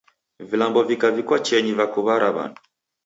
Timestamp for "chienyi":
1.45-1.73